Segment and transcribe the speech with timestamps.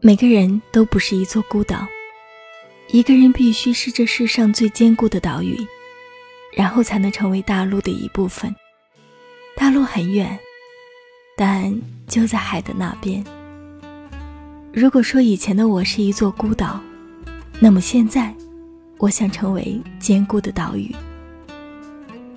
[0.00, 1.84] 每个人都不是一座孤岛，
[2.92, 5.58] 一个人必须是这世上最坚固的岛屿，
[6.56, 8.54] 然后才能成为大陆的一部分。
[9.56, 10.38] 大陆很远，
[11.36, 11.76] 但
[12.06, 13.24] 就在海的那边。
[14.72, 16.80] 如果说以前的我是一座孤岛，
[17.58, 18.32] 那么现在，
[18.98, 20.94] 我想成为坚固的岛屿。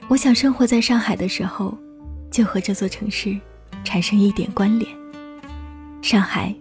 [0.07, 1.77] 我想生活在上海的时候，
[2.31, 3.37] 就和这座城市
[3.83, 4.89] 产生一点关联。
[6.01, 6.55] 上海。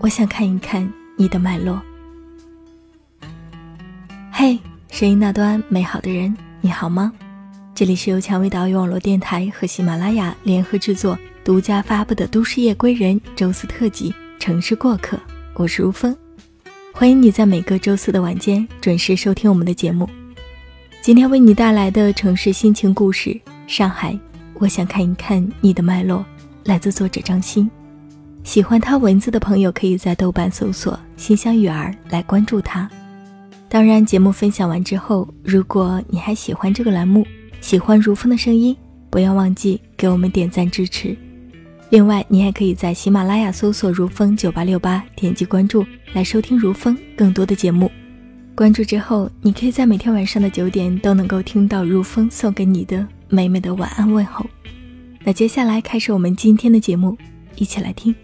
[0.00, 0.86] 我想看一看
[1.16, 1.80] 你的脉络。
[4.30, 4.58] 嘿，
[4.90, 7.10] 声音那端美好的人，你好吗？
[7.74, 15.16] 这里是由蔷薇岛屿网络电台和喜马拉雅联合制作、独家发布的《都市夜归人》周四特辑《城市过客》，
[15.54, 16.14] 我是如风，
[16.96, 20.08] 欢迎你在每个周四的晚间准时收听我们的节目。
[21.02, 24.16] 今天为你带来的城市心情故事——上海。
[24.60, 26.24] 我想看一看你的脉络，
[26.62, 27.68] 来自作者张欣。
[28.44, 32.88] 喜欢他文字的朋友，可以在豆瓣搜索“心香雨儿”来关注他。
[33.68, 37.26] 当然，节目分享完之后，如果你还喜欢这个栏目，
[37.60, 38.74] 喜欢如风的声音，
[39.10, 41.16] 不要忘记给我们点赞支持。
[41.90, 47.90] 另外，你还可以在喜马拉雅搜索“如风九八六八”，点击关注来收听如风更多的节目。
[48.56, 54.44] 关注之后，你可以在每天晚上的九点都能够听到如风送给你的美美的晚安问候。
[55.22, 57.16] 那接下来开始我们今天的节目，
[57.56, 58.14] 一起来听。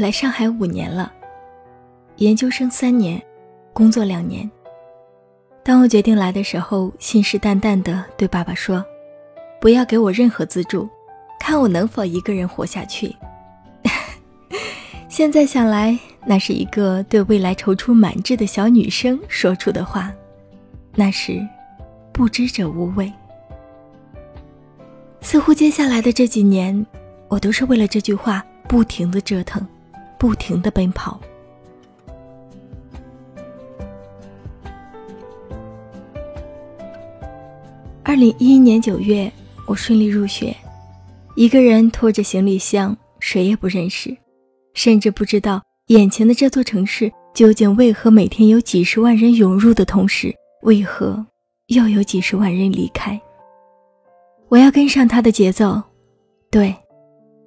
[0.00, 1.12] 来上海五年了，
[2.16, 3.20] 研究生三年，
[3.74, 4.50] 工作两年。
[5.62, 8.82] 当我决定来的时候，信誓旦旦地对爸爸说
[9.60, 10.88] ：“不要给我任何资助，
[11.38, 13.14] 看我能否一个人活下去。
[15.06, 20.10] ”现在想来，那是一个对未来踌躇满志的小女生说出的话。
[20.94, 21.46] 那时，
[22.10, 23.12] 不知者无畏。
[25.20, 26.86] 似乎接下来的这几年，
[27.28, 29.64] 我都是为了这句话不停的折腾。
[30.20, 31.18] 不停的奔跑。
[38.02, 39.32] 二零一一年九月，
[39.66, 40.54] 我顺利入学，
[41.36, 44.14] 一个人拖着行李箱，谁也不认识，
[44.74, 51.24] 甚至不知道眼前的这座城市究竟为何每天有几十万人涌入的同时，为何
[51.68, 53.18] 又有几十万人离开。
[54.50, 55.82] 我要跟上他的节奏，
[56.50, 56.76] 对，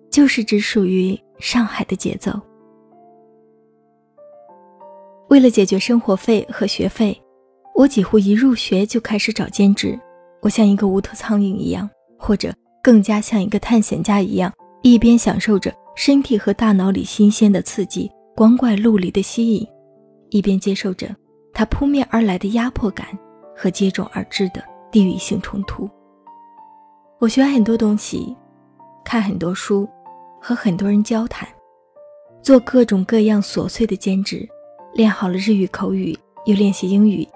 [0.10, 2.32] 就是只属于上海的节奏。
[5.34, 7.20] 为了解决生活费和学费，
[7.74, 10.00] 我几乎一入学就开始找兼职。
[10.44, 11.90] 我像一个无头苍蝇一样，
[12.20, 19.68] 或者更加像一个探险家一样，一边享受着身体和大脑里新鲜的刺激、光怪陆离的吸引，
[20.30, 21.10] 一边接受着
[21.52, 23.08] 它扑面而来的压迫感
[23.56, 25.90] 和接踵而至的地域性冲突。
[27.18, 28.38] 我学很多东西，
[29.04, 29.90] 看很多书，
[30.40, 31.50] 和很多人交谈，
[32.40, 34.48] 做各种各样琐碎的兼职。
[34.94, 37.28] 练好了日语口语，又练习英语，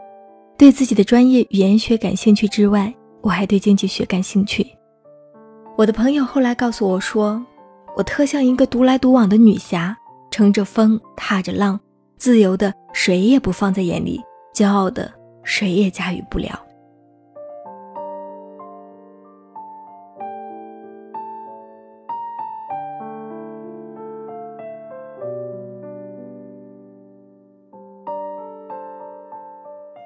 [0.58, 4.66] 对自己的专业语言学感兴趣之外，我还对经济学感兴趣。
[5.76, 7.44] 我的朋友后来告诉我说，
[7.96, 9.98] 我特像一个独来独往的女侠，
[10.30, 11.80] 乘着风，踏着浪，
[12.18, 14.22] 自由的谁也不放在眼里，
[14.54, 15.12] 骄傲的
[15.44, 16.67] 谁也驾驭不了。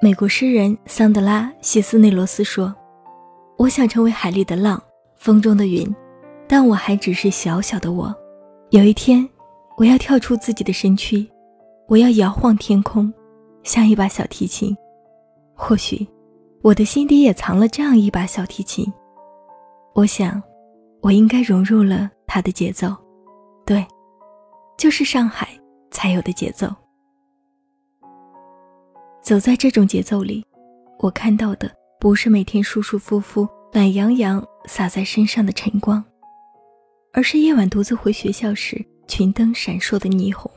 [0.04, 2.74] 美国诗人桑德拉·西斯内罗斯说
[3.56, 4.82] ：“我想成为海里的浪，
[5.16, 5.88] 风中的云，
[6.48, 8.12] 但我还只是小小的我。
[8.72, 9.30] 有一天，
[9.78, 11.30] 我要跳出自己的身躯，
[11.88, 13.14] 我要摇晃天空，
[13.62, 14.76] 像一把小提琴。
[15.54, 16.08] 或许，
[16.64, 18.92] 我的心底也藏了这样一把小提琴。
[19.94, 20.42] 我想，
[21.02, 22.92] 我应该融入了它的节奏。
[23.68, 23.86] 对，
[24.80, 25.48] 就是上海
[25.92, 26.68] 才有的节奏。”
[29.22, 30.44] 走在这种节奏里，
[31.00, 36.04] 我看到的不是每天舒舒服服、懒洋洋洒在身上的晨光，
[37.14, 40.52] 而是夜晚独自回学校时群灯闪烁的霓虹。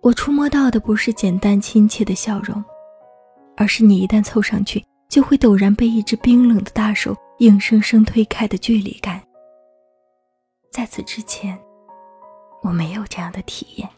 [0.00, 2.64] 我触摸到的不是简单亲切的笑容，
[3.56, 9.20] 而是你一旦凑上去，就会陡然被一只冰冷的大手硬生生推开的距离感。
[10.70, 11.58] 在此之前，
[12.62, 13.88] 我没有这样的体验。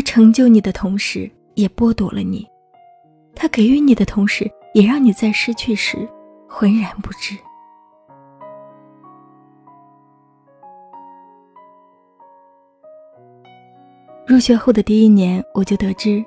[0.00, 2.42] 它成就你的同时，也剥夺了你；
[3.34, 6.08] 他给予你的同时，也让你在失去时
[6.48, 7.36] 浑然不知。
[14.26, 16.24] 入学后的第一年，我就得知，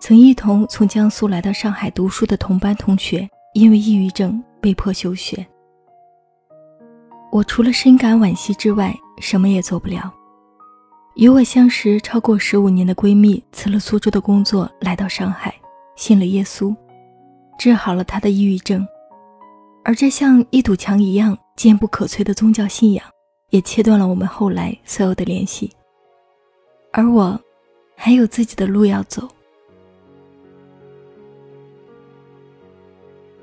[0.00, 5.46] 曾一同从江苏来到上海读书的同班同学，因为抑郁症被迫休学。
[7.30, 10.12] 我除了深感惋惜之外，什么也做不了。
[11.14, 15.54] 与我相识超过十五年的闺蜜辞了苏州的工作，来到上海，
[15.94, 16.74] 信了耶稣，
[17.58, 18.86] 治好了她的抑郁症。
[19.84, 23.04] 而这像一堵墙一样坚不可摧的宗教信仰，
[23.50, 25.70] 也切断了我们后来所有的联系。
[26.92, 27.38] 而我，
[27.94, 29.28] 还有自己的路要走。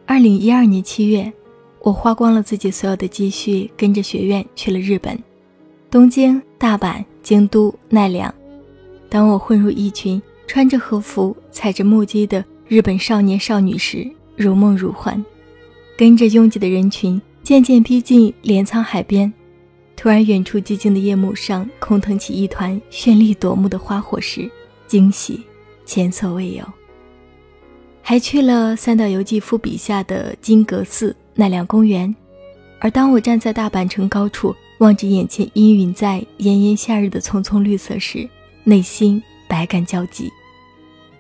[0.08, 1.32] 二零一二年七月，
[1.82, 5.18] 我花光了自己所有的积蓄，跟着学院去了日本，
[5.92, 8.34] 东京、大阪、京都、奈良。
[9.08, 15.24] 当我混入一群穿着和服、踩着木屐的日本少年少女时，如梦如幻，
[15.96, 19.32] 跟着拥挤的人群渐渐逼近镰仓海边。
[19.96, 24.50] 突然，远处寂静的夜幕上空腾起一团绚丽夺目的花火时，
[24.88, 25.40] 惊喜
[25.86, 26.64] 前所未有。
[28.02, 32.16] 还去了三岛由纪夫笔下的金阁寺、奈良公园。
[32.80, 38.28] 而当我站在大阪城高处，望着眼前氤氲在炎炎夏日的葱葱绿色时，
[38.64, 40.32] 内心百感交集。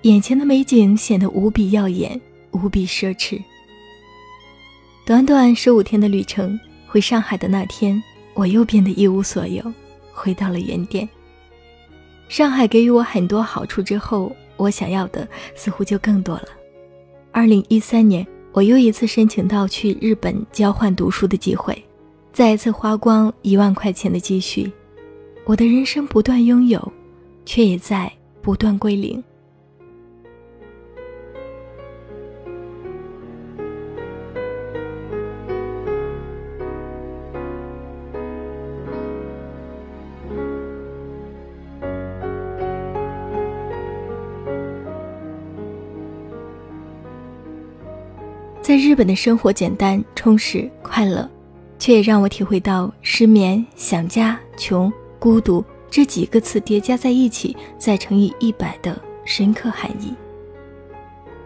[0.03, 2.19] 眼前的美景显得无比耀眼，
[2.51, 3.41] 无比奢侈。
[5.05, 6.57] 短短十五天的旅程，
[6.87, 8.01] 回上海的那天。
[8.33, 9.61] 我又变得一无所有，
[10.13, 11.07] 回到了原点。
[12.29, 16.47] 上海给予我很多好处之后，我想要的似乎就更多了。
[17.33, 21.83] 二零一三年，我又一次申请到去日本交换读书的机会，
[22.31, 24.71] 再一次花光一万块钱的积蓄，
[25.43, 26.93] 我的人生不断拥有，
[27.45, 28.09] 却也在
[28.41, 29.21] 不断归零。
[48.61, 51.27] 在日本的生活简单、充实、快乐，
[51.79, 60.13] 却也让我体会到失眠、想家、穷、孤独这几个词叠加在一起，再乘以一百的深刻含义。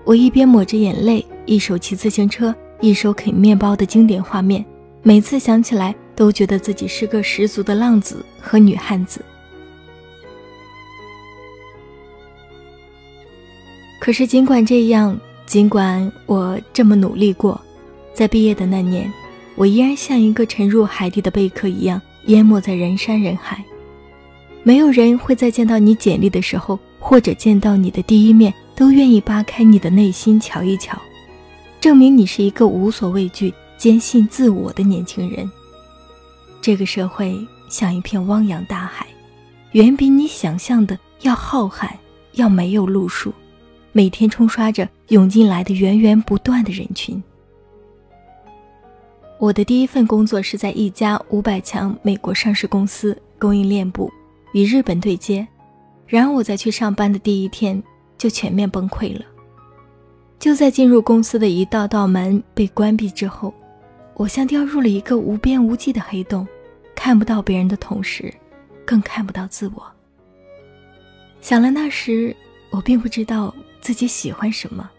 [0.03, 4.65] 我一边抹着眼泪，一手骑自行车，一手啃面包的经典画面，
[5.01, 9.23] 每次想起来都觉得自己是个十足的浪子和女汉子。
[14.01, 15.17] 可是尽管这样。
[15.45, 17.59] 尽管我这么努力过，
[18.13, 19.11] 在毕业的那年，
[19.55, 23.63] 我依然像一个沉入海底的贝壳一样，淹没在人山人海。
[24.63, 30.97] 没有人会在见到你简历的时候，或者见到你的第一面，都愿意扒开你的内心瞧一瞧，
[31.81, 35.49] 证明你是一个无所畏惧、坚信自我的年轻人。
[36.61, 37.37] 这个社会
[37.69, 39.05] 像一片汪洋大海，
[39.73, 41.89] 远比你想象的要浩瀚，
[42.33, 43.33] 要没有路数。
[43.91, 47.21] 每天冲刷着涌进来的源源不断的人群。
[49.43, 54.09] 我的第一份工作是在一家五百强美国上市公司供应链部，
[54.53, 55.45] 与日本对接。
[56.07, 57.83] 然而我在去上班的第一天
[58.17, 59.25] 就全面崩溃了。
[60.39, 63.53] 就在进入公司的一道道门被关闭之后，
[64.13, 66.47] 我像掉入了一个无边无际的黑洞，
[66.95, 68.33] 看不到别人的同时，
[68.85, 69.85] 更看不到自我。
[71.41, 72.33] 想了那时，
[72.69, 73.53] 我并不知道。
[73.81, 74.89] 自己喜欢什么，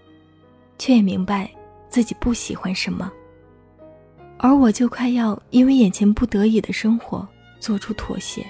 [0.78, 1.50] 却也明白
[1.88, 3.10] 自己不喜欢什么，
[4.38, 7.26] 而我就快要因为眼前不得已的生活
[7.60, 8.44] 做出妥协。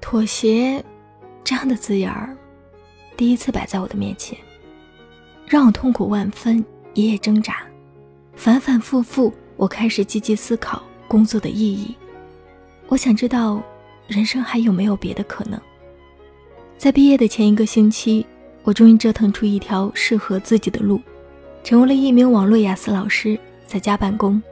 [0.00, 0.84] 妥协，
[1.44, 2.36] 这样的字眼儿，
[3.16, 4.36] 第一次摆在我的面前，
[5.46, 7.64] 让我痛苦万分，夜夜挣扎，
[8.34, 9.32] 反反复复。
[9.56, 11.94] 我开始积极思考工作的意义，
[12.88, 13.62] 我想知道，
[14.08, 15.60] 人生还有没有别的可能。
[16.78, 18.26] 在毕业的前一个星期，
[18.62, 20.98] 我终于折腾出一条适合自己的路，
[21.62, 24.42] 成为了一名网络雅思老师，在家办公，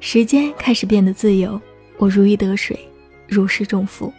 [0.00, 1.60] 时间开始变得自由，
[1.98, 2.78] 我如鱼得水，
[3.26, 4.12] 如释重负。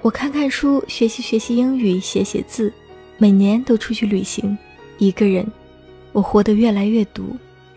[0.00, 2.72] 我看看书，学习学习英语，写写字，
[3.18, 4.58] 每年都出去旅行，
[4.98, 5.46] 一个人，
[6.10, 7.36] 我活得越来越独，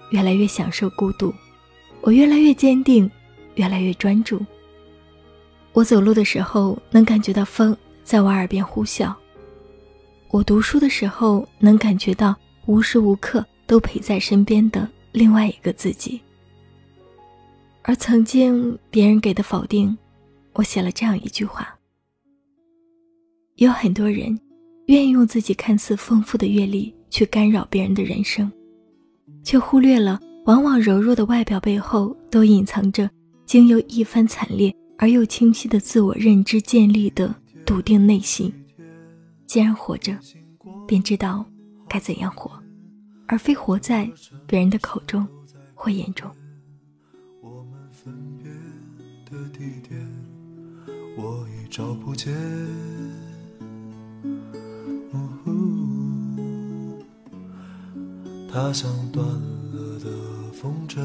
[0.09, 1.33] 越来越享受孤独，
[2.01, 3.09] 我越来越坚定，
[3.53, 4.43] 越来越专注。
[5.71, 9.13] 我走路的时候能感觉到风在我耳边呼啸，
[10.29, 16.19] 我读书的时候能感觉到无时无刻都陪在身边的另外一个自己。
[17.83, 19.95] 而曾经别人给的否定，
[20.53, 21.77] 我写了这样一句话：
[23.55, 24.37] 有很多人
[24.87, 28.51] 愿意用自己看似丰富的阅历去干扰别人的人生，
[29.43, 33.09] 却忽略了往往柔弱的外表背后都隐藏着
[33.45, 37.33] 经由一番惨烈而又清晰的自我认知建立的
[37.65, 38.51] 笃定内心。
[39.55, 40.13] 既然活着，
[40.85, 41.45] 便知道
[41.87, 42.51] 该怎样活，
[43.25, 44.11] 而非活在
[44.45, 45.25] 别人的口中
[45.73, 46.29] 或眼中。
[47.41, 48.51] 我们分别
[49.23, 49.97] 的地点，
[51.15, 52.35] 我已找不见。
[58.51, 60.99] 它像断了的风筝，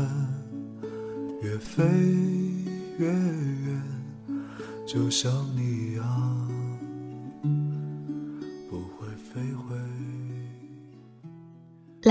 [1.40, 1.84] 越飞
[2.98, 3.80] 越远，
[4.88, 6.39] 就像你一样。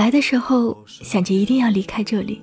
[0.00, 2.40] 来的时候想着一定要离开这里，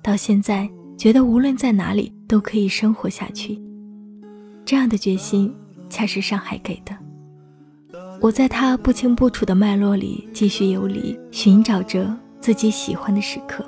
[0.00, 3.60] 到现在觉得无论在哪里都可以生活下去。
[4.64, 5.52] 这样的决心
[5.88, 6.96] 恰是上海给的。
[8.20, 12.08] 我在他不清不楚的脉络里继续游离，寻找着
[12.40, 13.64] 自己喜欢的时刻，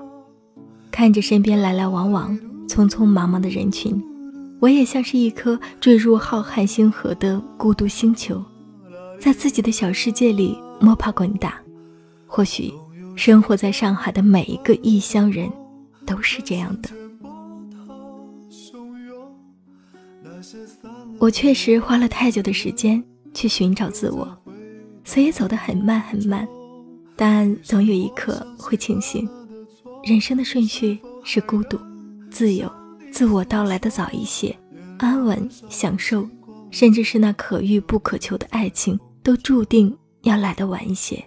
[0.92, 4.00] 看着身边来来往往、匆匆忙忙的人群，
[4.60, 8.40] 我也像是一颗坠入浩瀚星河的孤独星球，
[9.18, 11.60] 在自己的小世界里摸爬滚打。
[12.28, 12.72] 或许。
[13.14, 15.50] 生活在上海的每一个异乡人，
[16.06, 16.90] 都是这样的。
[21.18, 23.02] 我确实花了太久的时间
[23.32, 24.36] 去寻找自我，
[25.04, 26.46] 所以走得很慢很慢。
[27.14, 29.28] 但总有一刻会清醒，
[30.02, 31.78] 人生的顺序是孤独、
[32.30, 32.70] 自由、
[33.12, 34.56] 自我到来的早一些，
[34.98, 36.28] 安稳、享受，
[36.70, 41.22] 甚至是那可遇不可求的爱情，都注定要来的晚一些。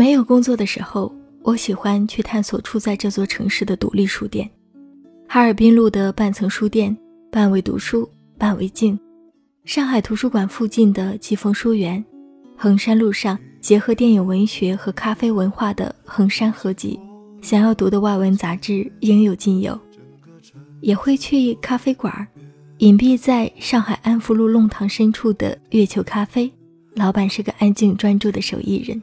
[0.00, 4.48] 没有工作的时候，我喜欢去探索处在这座城市的独立书店。
[5.28, 6.96] 哈尔滨路的半层书店，
[7.30, 8.96] 半为读书，半为静；
[9.66, 12.02] 上海图书馆附近的季风书园，
[12.56, 16.98] 衡山路上结合电影文学和咖啡文化的衡山合集，
[17.42, 19.78] 想要读的外文杂志应有尽有。
[20.80, 22.26] 也会去咖啡馆，
[22.78, 26.50] 隐蔽在上海安福路弄堂深处的月球咖啡，
[26.94, 29.02] 老板是个安静专注的手艺人。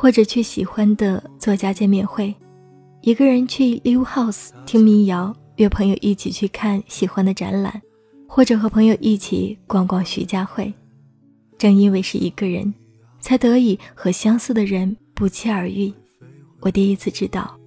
[0.00, 2.32] 或者去喜欢的作家见面会，
[3.00, 7.82] 一个人去 live house 听民谣，约朋友一起去看喜欢的展览，
[8.28, 10.72] 或者和朋友一起逛逛徐家汇。
[11.58, 12.72] 正因为是一个人，
[13.18, 15.92] 才得以和相似的人不期而遇。
[16.60, 17.58] 我第一次知道，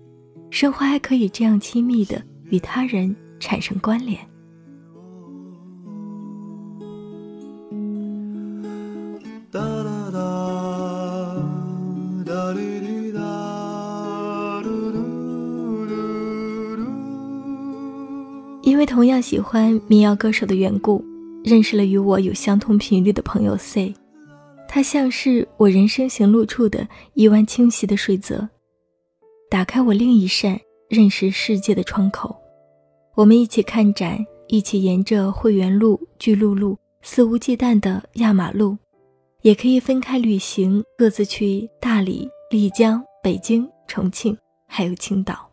[0.49, 4.17] 生活还可以这样亲密的与他人产生关联。
[18.63, 21.03] 因为同样喜欢民谣歌手的缘故，
[21.43, 23.93] 认识了与我有相同频率的朋友 C。
[24.67, 28.47] 他像是我人生行路处的一湾清晰的水泽，
[29.49, 32.35] 打开我另一扇认识世界的窗口。
[33.15, 38.77] 我们一起看展，一起沿着会员路、巨鹿路肆无忌惮的压马路，
[39.41, 45.49] 也可以分开旅行，各自去大理、丽江、北京、重庆，还有青岛。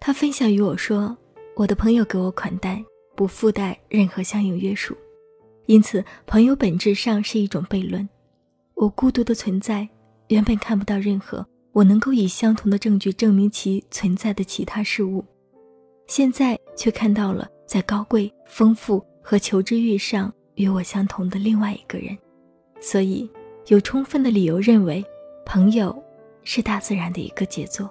[0.00, 1.14] 他分享与我说。
[1.54, 2.82] 我的朋友给我款待，
[3.14, 4.96] 不附带任何相应约束，
[5.66, 8.08] 因此朋友本质上是一种悖论。
[8.72, 9.86] 我孤独的存在，
[10.28, 15.22] 原本看不到任何我能够以相同的证据证明其存在的其他事物，
[16.06, 22.16] 现在却看到了在高贵、丰富和求知欲上与我相同的另外一个人，
[22.80, 23.30] 所以
[23.66, 25.04] 有充分的理由认为，
[25.44, 25.96] 朋友
[26.42, 27.88] 是大自然的一个杰作。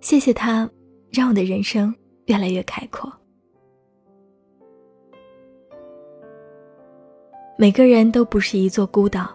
[0.00, 0.68] 谢谢他，
[1.10, 1.94] 让我的人生。
[2.26, 3.12] 越来越开阔。
[7.58, 9.28] 每个人都不是一座孤岛，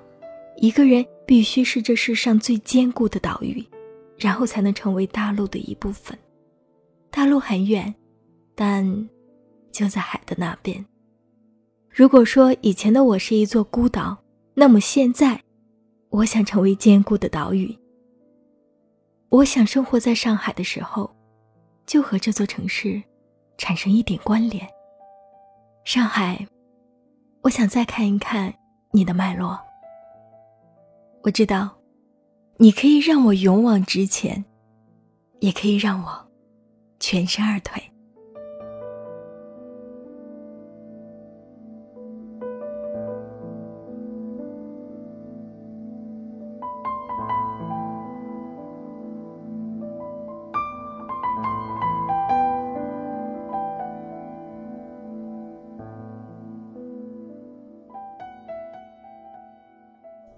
[0.55, 3.61] 一个人必须是这世上最坚固的岛屿，
[4.17, 6.17] 然后才能成为大陆的一部分。
[7.11, 7.93] 大陆很远，
[8.55, 9.09] 但
[9.69, 10.83] 就在海的那边。
[11.89, 14.17] 如果说以前的我是一座孤岛，
[14.53, 15.43] 那么现在，
[16.09, 17.77] 我想成为坚固的岛屿。
[19.29, 21.09] 我想生活在上海的时候。
[21.87, 23.01] 就和这座城市
[23.57, 24.67] 产生一点关联。
[25.85, 26.45] 上海，
[27.43, 28.53] 我想再看一看
[28.91, 29.57] 你的脉络。
[31.23, 31.77] 我知道，
[32.57, 34.43] 你可以让我勇往直前，
[35.39, 36.29] 也可以让我
[36.99, 37.81] 全身而退。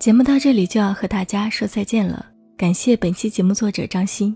[0.10, 2.26] 节目到这里就要和大家说再见了，
[2.58, 4.36] 感谢本期节目作者张欣。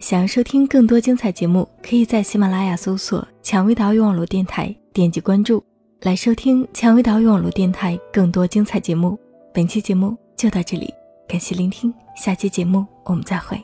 [0.00, 5.62] 想要收听更多精彩节目，可以在喜马拉雅搜索“蔷薇岛屿网络电台”，点击关注，
[6.00, 9.18] 来收听蔷薇岛屿网络电台更多精彩节目。
[9.52, 10.90] 本期节目就到这里，
[11.28, 13.62] 感谢聆听，下期节目我们再会。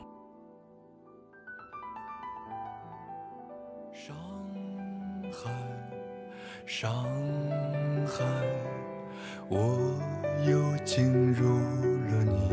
[3.91, 4.15] 上
[5.31, 5.49] 海，
[6.67, 6.93] 上
[8.05, 8.23] 海，
[9.49, 9.82] 我
[10.95, 12.51] 进入了你。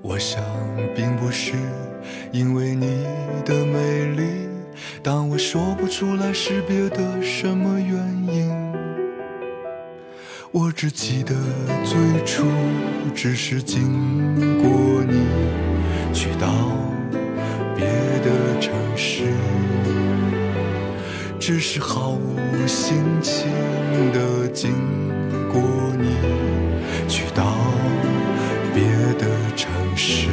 [0.00, 0.42] 我想，
[0.96, 1.52] 并不是
[2.32, 3.06] 因为你
[3.44, 4.48] 的美丽，
[5.00, 7.94] 但我说不出来是别的什么原
[8.34, 8.50] 因。
[10.50, 11.36] 我只记得
[11.84, 12.48] 最初
[13.14, 13.80] 只是经
[14.60, 15.22] 过你，
[16.12, 16.48] 去到
[17.76, 17.86] 别
[18.24, 19.26] 的城市，
[21.38, 23.46] 只是毫无心情
[24.12, 24.72] 的经
[25.52, 25.60] 过
[25.98, 26.16] 你，
[27.08, 27.44] 去到
[28.74, 28.82] 别
[29.18, 30.28] 的城市。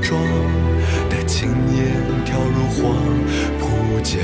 [0.00, 0.22] 装
[1.08, 2.96] 的青烟跳入黄
[3.58, 4.20] 浦江。